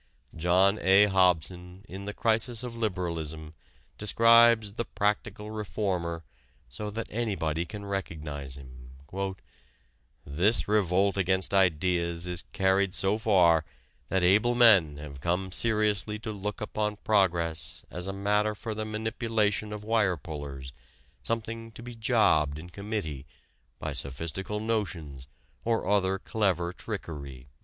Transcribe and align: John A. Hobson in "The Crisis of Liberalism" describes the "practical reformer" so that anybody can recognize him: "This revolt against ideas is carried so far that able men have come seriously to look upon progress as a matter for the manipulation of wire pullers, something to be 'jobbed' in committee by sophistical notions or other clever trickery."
John 0.35 0.79
A. 0.79 1.05
Hobson 1.05 1.85
in 1.87 2.05
"The 2.05 2.13
Crisis 2.15 2.63
of 2.63 2.75
Liberalism" 2.75 3.53
describes 3.99 4.73
the 4.73 4.83
"practical 4.85 5.51
reformer" 5.51 6.23
so 6.67 6.89
that 6.89 7.05
anybody 7.11 7.67
can 7.67 7.85
recognize 7.85 8.57
him: 8.57 8.95
"This 10.25 10.67
revolt 10.67 11.17
against 11.17 11.53
ideas 11.53 12.25
is 12.25 12.45
carried 12.51 12.95
so 12.95 13.19
far 13.19 13.63
that 14.09 14.23
able 14.23 14.55
men 14.55 14.97
have 14.97 15.21
come 15.21 15.51
seriously 15.51 16.17
to 16.17 16.31
look 16.31 16.61
upon 16.61 16.95
progress 16.95 17.85
as 17.91 18.07
a 18.07 18.11
matter 18.11 18.55
for 18.55 18.73
the 18.73 18.85
manipulation 18.85 19.71
of 19.71 19.83
wire 19.83 20.17
pullers, 20.17 20.73
something 21.21 21.69
to 21.73 21.83
be 21.83 21.93
'jobbed' 21.93 22.57
in 22.57 22.71
committee 22.71 23.27
by 23.77 23.93
sophistical 23.93 24.59
notions 24.59 25.27
or 25.63 25.87
other 25.87 26.17
clever 26.17 26.73
trickery." 26.73 27.49